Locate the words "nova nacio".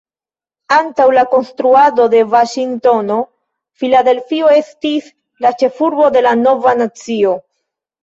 6.45-7.41